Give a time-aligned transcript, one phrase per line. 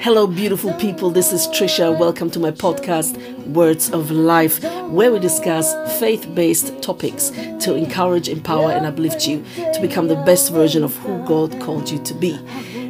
[0.00, 1.10] Hello, beautiful people.
[1.10, 1.98] This is Trisha.
[1.98, 3.18] Welcome to my podcast,
[3.48, 9.44] Words of Life, where we discuss faith based topics to encourage, empower, and uplift you
[9.56, 12.38] to become the best version of who God called you to be.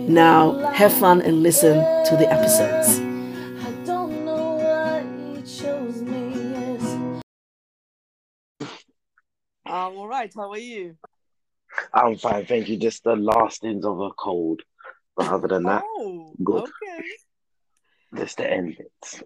[0.06, 2.98] Now, have fun and listen to the episodes.
[2.98, 7.22] I don't know what he chose me yes.
[9.64, 10.30] Um, all right.
[10.36, 10.98] How are you?
[11.94, 12.76] I'm fine, thank you.
[12.76, 14.60] Just the last ends of a cold.
[15.18, 16.62] But other than that, Oh, good.
[16.62, 17.02] okay.
[18.14, 19.22] Just the end bits.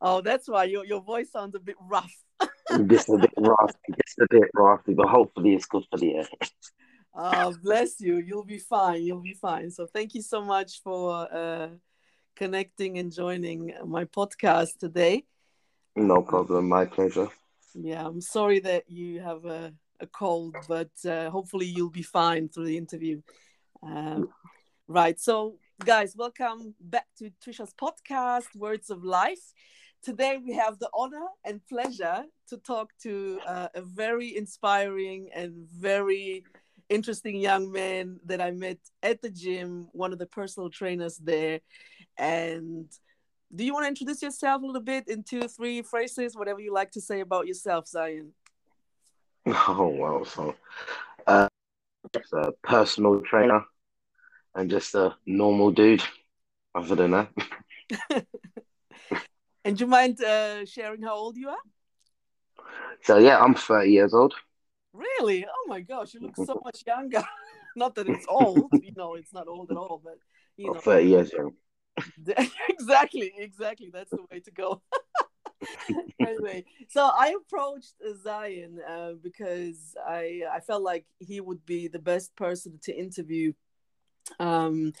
[0.00, 2.12] Oh, that's why your, your voice sounds a bit rough.
[2.88, 6.28] Just a bit raspy, just a bit raspy, but hopefully it's good for the air.
[7.14, 8.16] Oh, bless you.
[8.16, 9.02] You'll be fine.
[9.02, 9.70] You'll be fine.
[9.70, 11.68] So, thank you so much for uh,
[12.34, 15.24] connecting and joining my podcast today.
[15.94, 17.28] No problem, my pleasure.
[17.74, 22.48] Yeah, I'm sorry that you have a, a cold, but uh, hopefully you'll be fine
[22.48, 23.20] through the interview.
[23.82, 24.30] Um,
[24.88, 25.18] right.
[25.18, 29.52] So, guys, welcome back to Trisha's podcast, Words of Life.
[30.02, 35.66] Today we have the honor and pleasure to talk to uh, a very inspiring and
[35.74, 36.44] very
[36.90, 41.60] interesting young man that I met at the gym, one of the personal trainers there.
[42.18, 42.86] And
[43.54, 46.72] do you want to introduce yourself a little bit in two, three phrases, whatever you
[46.72, 48.32] like to say about yourself, Zion?
[49.46, 50.54] Oh wow, so
[51.26, 51.48] uh
[52.32, 53.64] a personal trainer
[54.54, 56.02] and just a normal dude.
[56.74, 57.28] Other than that.
[59.64, 61.64] And do you mind uh, sharing how old you are?
[63.02, 64.34] So yeah, I'm 30 years old.
[64.92, 65.46] Really?
[65.46, 67.24] Oh my gosh, you look so much younger.
[67.76, 70.18] not that it's old, you know, it's not old at all, but
[70.56, 71.54] you know, 30 years young.
[72.68, 73.90] exactly, exactly.
[73.92, 74.82] That's the way to go.
[76.20, 81.98] anyway, so I approached Zion uh, because I I felt like he would be the
[81.98, 83.52] best person to interview.
[84.38, 84.92] Um,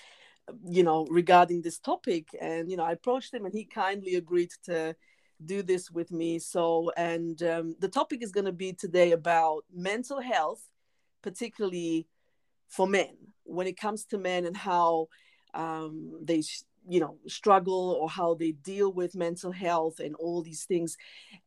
[0.68, 4.50] you know, regarding this topic, and you know, I approached him, and he kindly agreed
[4.64, 4.94] to
[5.44, 6.38] do this with me.
[6.38, 10.62] So, and um, the topic is going to be today about mental health,
[11.22, 12.06] particularly
[12.68, 15.08] for men, when it comes to men and how
[15.54, 16.42] um, they,
[16.86, 20.96] you know, struggle or how they deal with mental health and all these things.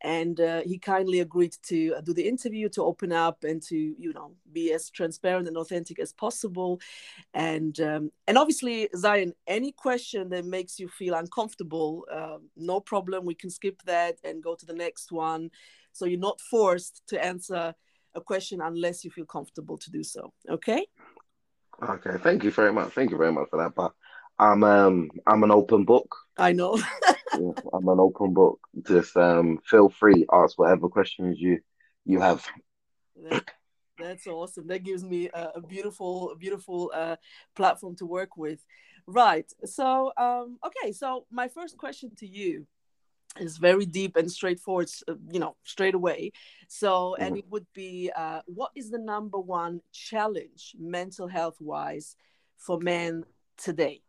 [0.02, 3.76] And uh, he kindly agreed to uh, do the interview, to open up, and to,
[3.76, 6.80] you know, be as transparent and authentic as possible.
[7.34, 13.26] And um, and obviously, Zion, any question that makes you feel uncomfortable, uh, no problem.
[13.26, 15.52] We can skip that and go to the next one.
[15.94, 17.74] So you're not forced to answer
[18.16, 20.34] a question unless you feel comfortable to do so.
[20.50, 20.88] Okay.
[21.82, 22.94] Okay, thank you very much.
[22.94, 23.76] Thank you very much for that.
[23.76, 23.94] But
[24.40, 26.16] I'm um I'm an open book.
[26.38, 26.80] I know.
[27.34, 28.60] I'm an open book.
[28.88, 31.60] Just um feel free, ask whatever questions you
[32.06, 32.46] you have.
[33.24, 33.52] That,
[33.98, 34.68] that's awesome.
[34.68, 37.16] That gives me a, a beautiful, a beautiful uh,
[37.56, 38.64] platform to work with.
[39.08, 39.52] Right.
[39.66, 40.92] So, um, okay.
[40.92, 42.68] So, my first question to you
[43.40, 44.90] is very deep and straightforward.
[45.08, 46.32] uh, You know, straight away.
[46.68, 47.40] So, and Mhm.
[47.40, 52.16] it would be, uh, what is the number one challenge, mental health wise,
[52.58, 53.26] for men
[53.58, 54.04] today?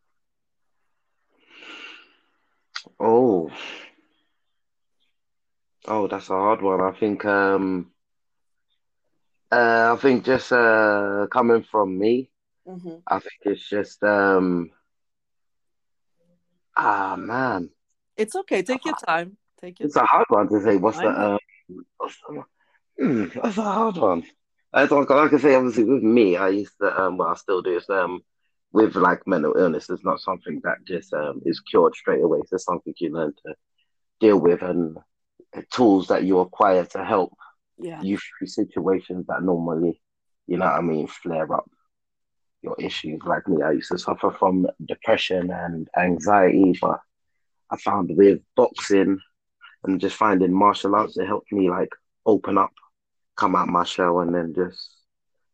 [2.99, 3.50] Oh,
[5.89, 6.81] oh, that's a hard one.
[6.81, 7.91] I think um
[9.50, 12.31] uh I think just uh coming from me,
[12.67, 14.71] hmm I think it's just um
[16.77, 17.71] ah man,
[18.17, 18.62] It's okay.
[18.62, 19.37] Take your time.
[19.61, 20.77] Take your it's a hard one to say.
[20.77, 21.38] What's the um
[21.99, 22.43] what's the
[22.99, 24.25] hmm, that's a hard one.
[24.72, 27.62] I don't like I say obviously with me, I used to um well I still
[27.62, 28.22] do is um
[28.73, 32.41] with like mental illness, it's not something that just um is cured straight away.
[32.51, 33.55] It's something you learn to
[34.21, 34.97] deal with and
[35.73, 37.33] tools that you acquire to help
[37.79, 38.03] Yeah.
[38.03, 40.01] you through situations that normally,
[40.47, 41.67] you know what I mean, flare up
[42.62, 43.21] your issues.
[43.25, 47.00] Like me, I used to suffer from depression and anxiety, but
[47.71, 49.19] I found with boxing
[49.85, 51.91] and just finding martial arts, it helped me like
[52.27, 52.73] open up,
[53.37, 54.91] come out my shell, and then just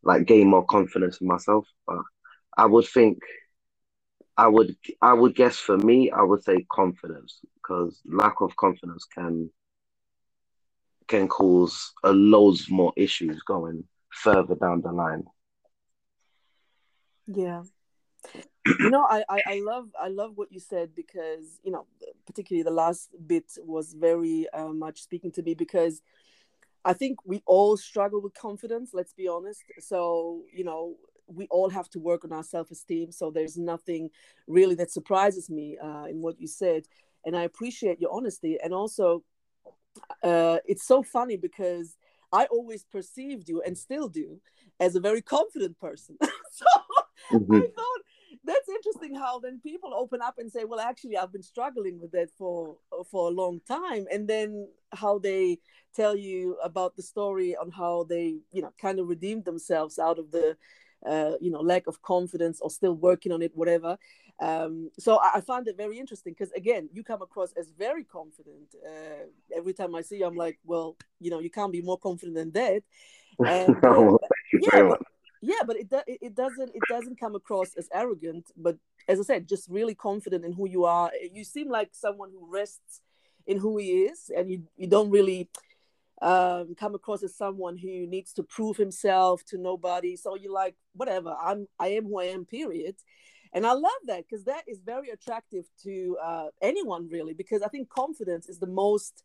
[0.02, 1.66] like gain more confidence in myself.
[1.86, 1.98] But
[2.56, 3.18] I would think,
[4.36, 9.04] I would, I would guess for me, I would say confidence because lack of confidence
[9.04, 9.50] can
[11.06, 15.24] can cause a loads more issues going further down the line.
[17.26, 17.62] Yeah.
[18.66, 21.86] you know I, I i love i love what you said because you know
[22.26, 26.02] particularly the last bit was very uh, much speaking to me because
[26.84, 31.68] i think we all struggle with confidence let's be honest so you know we all
[31.70, 34.10] have to work on our self-esteem so there's nothing
[34.46, 36.84] really that surprises me uh, in what you said.
[37.24, 38.58] And i appreciate your honesty.
[38.62, 39.24] And also
[40.22, 41.96] uh, it's so funny because
[42.32, 44.40] i always perceived you and still do
[44.80, 46.16] as a very confident person.
[46.52, 46.66] So
[47.32, 47.56] Mhm.
[47.56, 48.02] I thought
[48.44, 52.12] that's interesting how then people open up and say well actually i've been struggling with
[52.12, 52.76] that for
[53.10, 54.06] for a long time.
[54.12, 55.58] And then how they
[55.96, 60.18] tell you about the story on how they you know kind of redeemed themselves out
[60.18, 60.56] of the
[61.04, 63.98] uh, you know lack of confidence or still working on it whatever.
[64.40, 68.02] Um, so I, I found it very interesting because again you come across as very
[68.02, 71.82] confident uh, every time i see you i'm like well you know you can't be
[71.82, 72.82] more confident than that.
[73.44, 74.16] And, uh,
[74.52, 75.02] yeah, but,
[75.42, 78.76] yeah but it, it doesn't it doesn't come across as arrogant but
[79.08, 81.10] as i said just really confident in who you are.
[81.32, 83.00] You seem like someone who rests
[83.46, 85.48] in who he is and you, you don't really
[86.22, 90.16] um, come across as someone who needs to prove himself to nobody.
[90.16, 92.96] So you're like whatever i'm i am who i am period.
[93.52, 97.68] And i love that because that is very attractive to uh, anyone really because i
[97.68, 99.24] think confidence is the most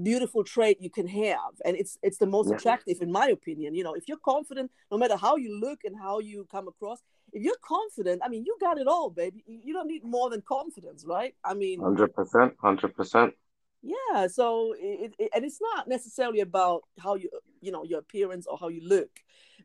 [0.00, 1.52] beautiful trait you can have.
[1.64, 2.56] And it's it's the most yeah.
[2.56, 3.74] attractive in my opinion.
[3.74, 7.00] You know if you're confident no matter how you look and how you come across
[7.32, 9.44] if you're confident i mean you got it all baby.
[9.46, 11.34] You don't need more than confidence right?
[11.44, 13.32] I mean 100% 100%
[13.82, 17.30] yeah so it, it, and it's not necessarily about how you
[17.60, 19.10] you know your appearance or how you look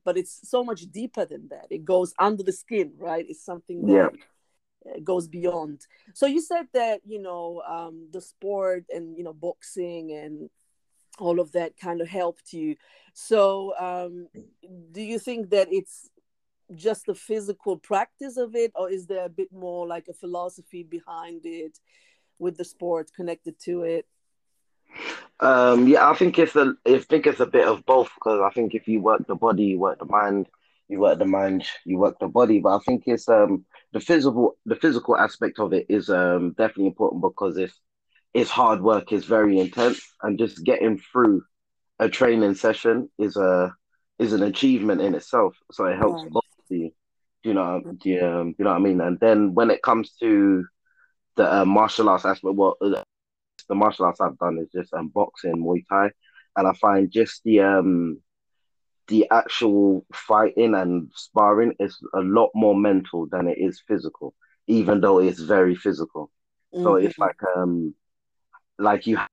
[0.06, 1.66] but it's so much deeper than that.
[1.70, 3.26] It goes under the skin right?
[3.28, 5.82] It's something that yeah goes beyond.
[6.14, 10.50] So you said that you know um, the sport and you know boxing and
[11.18, 12.76] all of that kind of helped you.
[13.14, 14.28] So um,
[14.92, 16.10] do you think that it's
[16.76, 20.82] just the physical practice of it or is there a bit more like a philosophy
[20.82, 21.78] behind it
[22.40, 24.06] with the sports connected to it?
[25.42, 28.50] Um yeah i think it's a i think it's a bit of both because i
[28.52, 30.48] think if you work the body you work the mind
[30.88, 32.60] you work the mind you work the body.
[32.60, 36.88] But i think it's um the physical the physical aspect of it is um, definitely
[36.88, 37.74] important because if
[38.34, 41.44] it's hard work is very intense and just getting through
[42.00, 43.74] a training session is a
[44.20, 45.56] is an achievement in itself.
[45.72, 46.92] So it helps both the
[47.44, 47.54] you.
[47.54, 49.02] Know the um, you know what I mean?
[49.02, 50.66] And then when it comes to
[51.36, 55.56] the uh, martial arts aspect well, the martial arts I've done is just um, boxing
[55.58, 56.12] Muay Thai
[56.56, 58.20] and I find just the um
[59.08, 64.34] the actual fighting and sparring is a lot more mental than it is physical,
[64.68, 66.32] even though it's very physical.
[66.74, 66.84] Mm-hmm.
[66.84, 67.94] So it's like um
[68.80, 69.30] like you have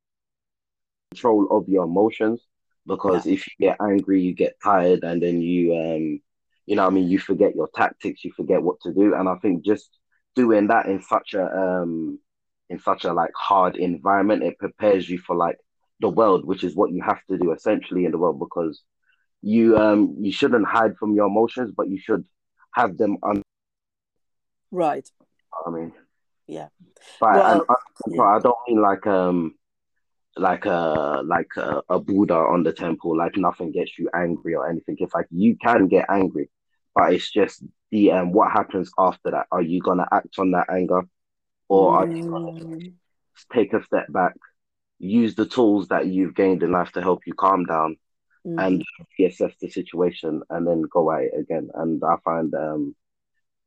[1.10, 2.42] control of your emotions
[2.86, 3.32] because yeah.
[3.34, 6.20] if you get angry, you get tired and then you um
[6.66, 9.14] you know I mean you forget your tactics, you forget what to do.
[9.14, 9.88] And I think just
[10.34, 12.18] doing that in such a um
[12.70, 15.58] in such a like hard environment, it prepares you for like
[16.00, 18.82] the world, which is what you have to do essentially in the world because
[19.42, 22.24] you um you shouldn't hide from your emotions, but you should
[22.74, 23.42] have them on.
[24.70, 25.08] Right.
[25.66, 25.92] I mean.
[26.46, 26.68] Yeah.
[27.20, 27.62] But well, and,
[28.14, 28.22] yeah.
[28.22, 29.54] I don't mean like um
[30.36, 34.68] like a like a, a Buddha on the temple, like nothing gets you angry or
[34.68, 34.96] anything.
[34.98, 36.50] It's like you can get angry,
[36.94, 39.46] but it's just the um what happens after that.
[39.50, 41.02] Are you gonna act on that anger,
[41.68, 42.92] or are you gonna mm.
[43.52, 44.34] take a step back,
[44.98, 47.96] use the tools that you've gained in life to help you calm down,
[48.46, 48.58] mm-hmm.
[48.58, 48.84] and
[49.18, 51.70] reassess the situation and then go at it again.
[51.74, 52.94] And I find um,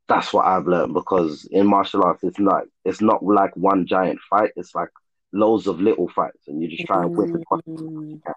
[0.07, 4.19] that's what I've learned because in martial arts, it's not it's not like one giant
[4.29, 4.51] fight.
[4.55, 4.89] It's like
[5.33, 8.35] loads of little fights, and you just try and whip it.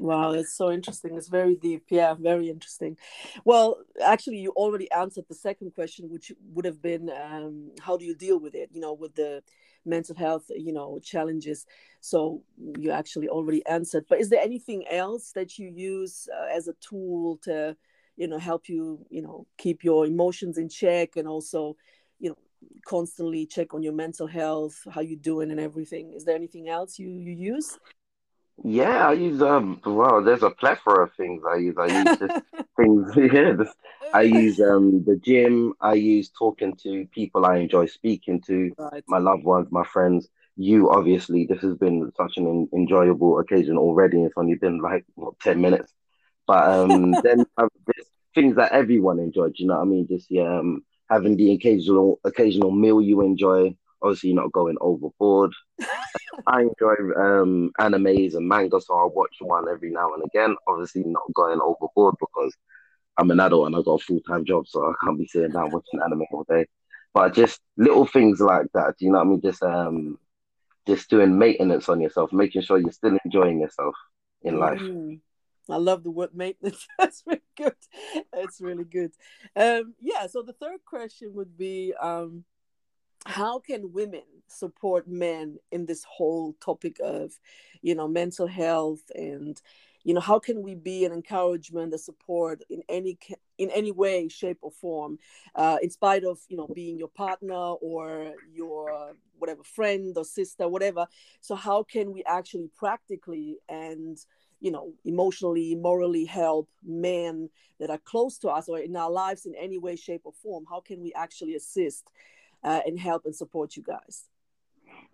[0.00, 1.16] Wow, that's so interesting.
[1.16, 1.86] It's very deep.
[1.90, 2.96] Yeah, very interesting.
[3.44, 8.04] Well, actually, you already answered the second question, which would have been um, how do
[8.04, 8.70] you deal with it?
[8.72, 9.42] You know, with the
[9.84, 11.66] mental health, you know, challenges.
[12.00, 12.42] So
[12.78, 14.04] you actually already answered.
[14.08, 17.76] But is there anything else that you use uh, as a tool to,
[18.16, 21.76] you know, help you, you know, keep your emotions in check and also,
[22.20, 22.38] you know,
[22.86, 26.12] constantly check on your mental health, how you doing and everything?
[26.12, 27.78] Is there anything else you you use?
[28.64, 29.80] Yeah, I use um.
[29.84, 31.76] Well, there's a plethora of things I use.
[31.78, 32.18] I use
[32.76, 33.16] things.
[33.32, 33.72] Yeah, this,
[34.12, 35.74] I use um the gym.
[35.80, 39.04] I use talking to people I enjoy speaking to, right.
[39.06, 40.28] my loved ones, my friends.
[40.56, 44.22] You obviously, this has been such an enjoyable occasion already.
[44.22, 45.92] It's only been like what ten minutes,
[46.46, 49.54] but um then there's things that everyone enjoyed.
[49.56, 50.08] You know what I mean?
[50.08, 53.76] Just yeah, um, having the occasional occasional meal you enjoy.
[54.02, 55.52] Obviously, not going overboard.
[56.46, 60.56] I enjoy um, animes and manga, so I'll watch one every now and again.
[60.66, 62.54] Obviously, not going overboard because
[63.16, 65.50] I'm an adult and I've got a full time job, so I can't be sitting
[65.50, 66.66] down watching anime all day.
[67.14, 69.40] But just little things like that, you know what I mean?
[69.40, 70.18] Just um,
[70.86, 73.94] just doing maintenance on yourself, making sure you're still enjoying yourself
[74.42, 74.58] in mm.
[74.58, 75.20] life.
[75.70, 76.86] I love the word maintenance.
[76.98, 77.74] That's really good.
[78.32, 79.12] That's really good.
[79.54, 80.26] Um, yeah.
[80.26, 82.44] So the third question would be, um,
[83.26, 87.32] how can women support men in this whole topic of
[87.82, 89.60] you know mental health and
[90.04, 93.18] you know how can we be an encouragement a support in any
[93.58, 95.18] in any way shape or form
[95.54, 100.68] uh, in spite of you know being your partner or your whatever friend or sister
[100.68, 101.06] whatever.
[101.40, 104.18] So how can we actually practically and
[104.60, 109.46] you know emotionally morally help men that are close to us or in our lives
[109.46, 110.64] in any way shape or form?
[110.68, 112.10] How can we actually assist
[112.62, 114.24] uh, and help and support you guys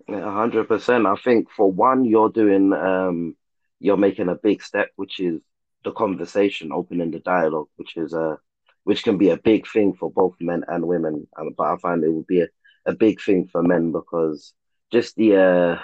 [0.09, 3.35] yeah, 100% i think for one you're doing um
[3.81, 5.41] you're making a big step which is
[5.85, 8.39] the conversation opening the dialogue which is a
[8.85, 12.03] which can be a big thing for both men and women And but i find
[12.05, 12.49] it would be a,
[12.87, 14.53] a big thing for men because
[14.93, 15.79] just the uh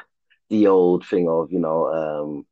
[0.51, 2.47] the old thing of you know um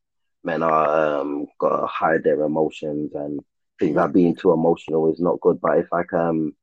[0.44, 3.40] men are um gotta hide their emotions and
[3.78, 5.60] think that being too emotional is not good.
[5.60, 6.54] But if like um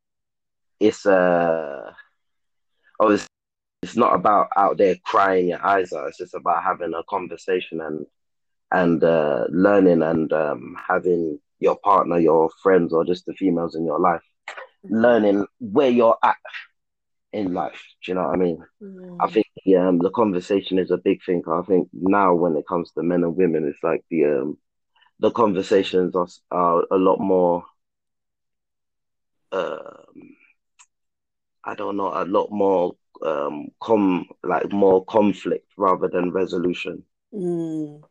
[0.80, 1.92] it's uh
[3.00, 3.10] oh
[3.90, 7.82] it's, not about out there crying your eyes out, it's just about having a conversation
[7.82, 8.06] and
[8.72, 13.86] and uh learning and um having your partner, your friends or just the females in
[13.86, 14.22] your life
[14.90, 16.38] learning where you're at
[17.34, 17.82] in life.
[18.04, 18.64] Do you know what I mean?
[18.82, 19.18] Mm.
[19.20, 21.44] I think the um the conversation is a big thing.
[21.48, 24.58] I think now when it comes to men and women, it's like the um
[25.20, 27.66] the conversations are, are a lot more.
[29.52, 30.36] Um,
[31.64, 37.04] I don't know, a lot more um com like more conflict rather than resolution.
[37.34, 38.04] Mm.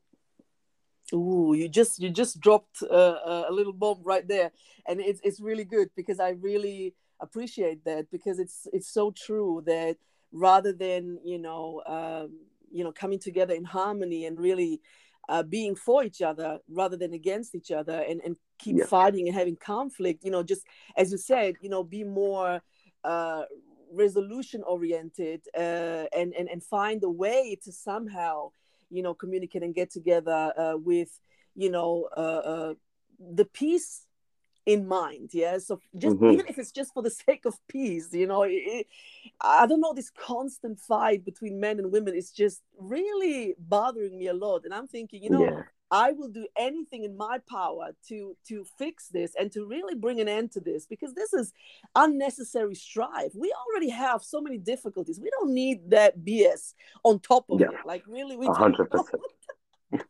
[1.13, 4.51] Ooh, you just you just dropped uh, a little bomb right there,
[4.89, 9.63] and it's it's really good because I really appreciate that because it's it's so true
[9.67, 9.97] that
[10.33, 12.39] rather than you know um,
[12.71, 14.81] you know coming together in harmony and really
[15.29, 18.85] uh, being for each other rather than against each other and, and keep yeah.
[18.85, 22.61] fighting and having conflict you know just as you said you know be more
[23.05, 23.43] uh,
[23.95, 28.51] resolution oriented uh, and, and and find a way to somehow
[28.91, 31.21] you know communicate and get together uh, with
[31.55, 32.75] you know uh, uh,
[33.19, 34.07] the peace
[34.67, 36.33] in mind yeah so just mm-hmm.
[36.33, 38.87] even if it's just for the sake of peace you know it,
[39.41, 44.29] i don't know this constant fight between men and women is just really bothering me
[44.29, 45.63] a lot and i'm thinking you know yeah.
[45.91, 50.21] I will do anything in my power to to fix this and to really bring
[50.21, 51.53] an end to this because this is
[51.95, 56.75] unnecessary strife we already have so many difficulties we don't need that bs
[57.05, 57.69] on top of yeah.
[57.69, 59.09] it like really we 100%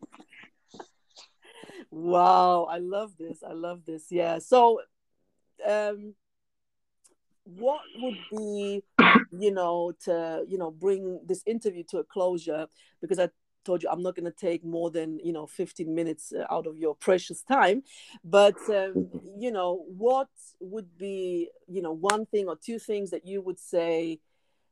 [1.95, 3.45] Wow, I love this.
[3.49, 4.07] I love this.
[4.11, 4.41] Yeah.
[4.41, 4.81] So,
[5.65, 6.15] um,
[7.45, 8.83] what would be,
[9.39, 12.67] you know, to you know bring this interview to a closure?
[13.01, 13.29] Because I
[13.65, 16.67] told you I'm not going to take more than you know 15 minutes uh, out
[16.67, 17.83] of your precious time.
[18.23, 20.29] But um, you know, what
[20.61, 24.21] would be you know one thing or two things that you would say?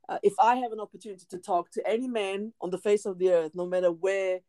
[0.09, 3.19] Uh, if I have an opportunity to talk to any man on the face of
[3.19, 4.41] the earth, no matter where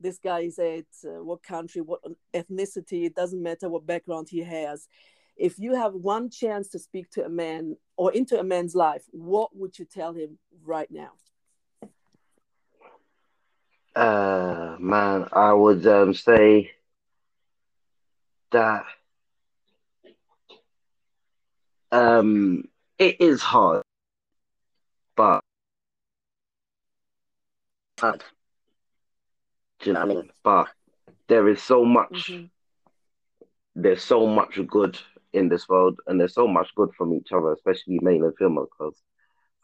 [0.00, 2.00] this guy is at, uh, what country, what
[2.34, 4.88] ethnicity, it doesn't matter what background he has.
[5.36, 9.04] If you have one chance to speak to a man or into a man's life,
[9.10, 11.12] what would you tell him right now?
[13.94, 16.72] Uh, man, I would um, say
[18.50, 18.84] that
[21.90, 22.64] um,
[22.98, 23.82] it is hard,
[25.14, 25.42] but
[29.80, 30.30] do you know what I mean?
[30.42, 30.68] But
[31.28, 32.30] there is so much.
[32.30, 32.46] Mm-hmm.
[33.74, 34.98] There's so much good
[35.32, 38.68] in this world, and there's so much good from each other, especially male and female.
[38.70, 38.96] Because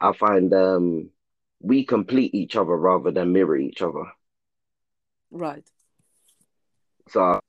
[0.01, 1.11] I find um,
[1.61, 4.05] we complete each other rather than mirror each other.
[5.31, 5.69] Right.
[7.09, 7.41] So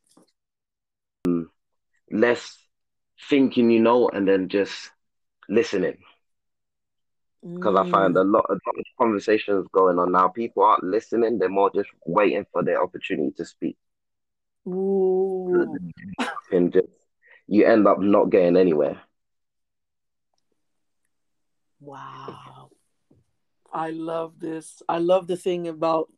[1.26, 1.52] um,
[2.12, 2.58] less
[3.30, 4.92] thinking, you know, and then just
[5.48, 5.98] listening
[7.42, 7.88] because mm.
[7.88, 10.28] I find a lot, a lot of conversations going on now.
[10.28, 13.78] People aren't listening; they're more just waiting for their opportunity to speak.
[14.68, 15.78] Ooh.
[16.52, 16.88] And just
[17.48, 19.00] you end up not getting anywhere.
[21.80, 22.40] Wow,
[23.74, 24.82] I love this.
[24.90, 26.10] I love the thing about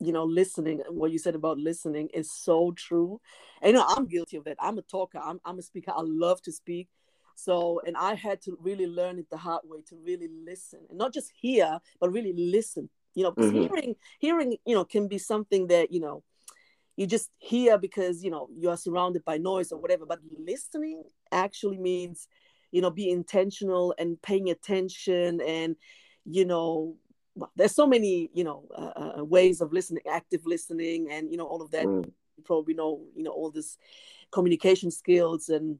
[0.00, 0.82] you know listening.
[0.88, 3.20] What you said about listening is so true.
[3.62, 4.56] And you know, I'm guilty of that.
[4.60, 5.18] I'm a talker.
[5.18, 5.92] I'm I'm a speaker.
[5.96, 6.88] I love to speak
[7.38, 10.98] so, and I had to really learn it the hard way to really listen and
[10.98, 12.90] not just hear, but really listen.
[13.14, 13.60] You know, mm-hmm.
[13.62, 16.24] hearing, hearing, you know, can be something that you know
[16.96, 20.04] you just hear because you know you are surrounded by noise or whatever.
[20.04, 22.26] But listening actually means,
[22.72, 25.76] you know, be intentional and paying attention and,
[26.30, 26.96] you know,
[27.34, 31.36] well, there's so many you know uh, uh, ways of listening active listening and you
[31.36, 31.86] know all of that.
[31.86, 32.04] Mm.
[32.36, 33.76] you probably know you know all this
[34.30, 35.78] communication skills and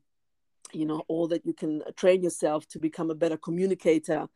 [0.72, 4.28] you know all that you can train yourself to become a better communicator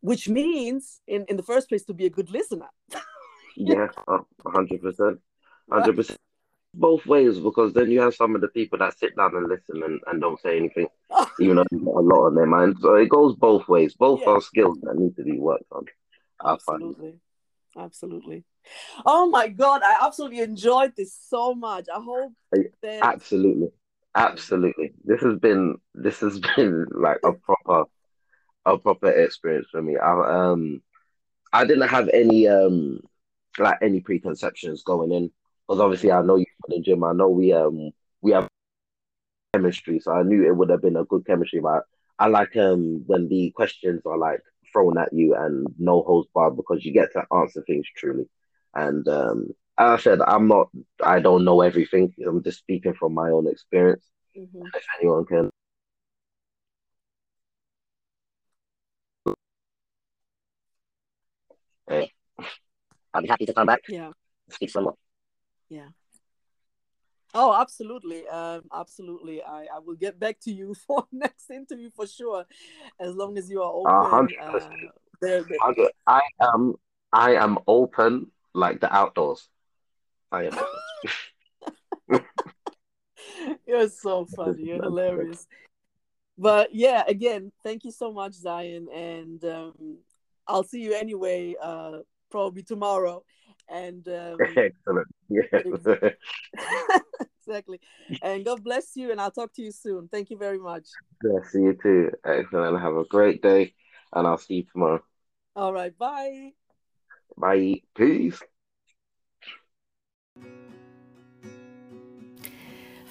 [0.00, 2.68] which means in, in the first place to be a good listener.
[3.56, 5.18] Yeah 100%
[5.68, 6.16] 100%
[6.74, 9.82] both ways because then you have some of the people that sit down and listen
[9.82, 10.86] and, and don't say anything,
[11.40, 12.76] even though they've got a lot on their mind.
[12.80, 13.94] So it goes both ways.
[13.94, 14.30] Both Yeah.
[14.32, 15.86] are skills that need to be worked on.
[16.44, 17.14] Absolutely.
[17.76, 18.44] Absolutely.
[19.06, 21.86] Oh my God, I absolutely enjoyed this so much.
[21.94, 22.32] I hope
[22.82, 23.68] that Absolutely.
[24.14, 24.92] Absolutely.
[25.04, 27.88] This has been this has been like a proper
[28.66, 29.96] a proper experience for me.
[29.96, 30.82] I um
[31.52, 33.00] I didn't have any um
[33.58, 35.30] like any preconceptions going in
[35.66, 37.04] because obviously I know you the gym.
[37.04, 37.90] I know we um
[38.22, 38.48] we have
[39.54, 41.60] chemistry, so I knew it would have been a good chemistry.
[41.60, 41.84] But
[42.18, 44.40] I like um when the questions are like
[44.72, 48.28] thrown at you and no holds barred because you get to answer things truly.
[48.74, 49.48] And um
[49.78, 50.68] as I said, I'm not
[51.04, 52.12] I don't know everything.
[52.26, 54.04] I'm just speaking from my own experience.
[54.36, 54.66] Mhm.
[54.74, 55.50] If anyone can
[61.88, 62.06] eh,
[63.14, 64.12] I'll be happy to come back Yeah.
[64.50, 64.96] speak some more.
[67.34, 68.26] Oh, absolutely.
[68.26, 69.42] Um, absolutely.
[69.42, 72.46] I, I will get back to you for next interview for sure,
[72.98, 74.28] as long as you are open.
[74.40, 74.72] Uh, percent.
[75.20, 76.74] there, there- I I am
[77.12, 79.48] I am open like the outdoors.
[80.32, 80.58] I am
[82.10, 82.24] open.
[83.66, 84.64] You're so funny.
[84.64, 85.46] You're hilarious.
[86.36, 89.98] But yeah, again, thank you so much, Zion, and um,
[90.46, 91.56] I'll see you anyway.
[91.60, 91.98] Uh,
[92.30, 93.24] probably tomorrow,
[93.70, 95.08] and um, Excellent.
[95.28, 95.42] Yeah.
[97.46, 97.80] exactly.
[98.22, 100.08] And God bless you, and I'll talk to you soon.
[100.08, 100.88] Thank you very much.
[101.22, 101.40] yeah.
[101.50, 102.10] See you too.
[102.24, 102.80] Excellent.
[102.80, 103.74] Have a great day,
[104.12, 105.02] and I'll see you tomorrow.
[105.56, 106.52] All right, bye.
[107.36, 107.82] Bye.
[107.96, 108.40] Peace.